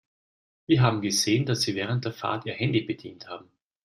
Wir 0.65 0.81
haben 0.81 1.01
gesehen, 1.03 1.45
dass 1.45 1.61
Sie 1.61 1.75
während 1.75 2.05
der 2.05 2.11
Fahrt 2.11 2.47
Ihr 2.47 2.55
Handy 2.55 2.81
bedient 2.81 3.27
haben. 3.29 3.51